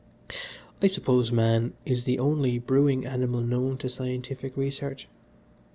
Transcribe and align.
"I 0.81 0.87
suppose 0.87 1.31
man 1.31 1.73
is 1.85 2.05
the 2.05 2.17
only 2.17 2.57
brewing 2.57 3.05
animal 3.05 3.41
known 3.41 3.77
to 3.77 3.87
scientific 3.87 4.57
research. 4.57 5.07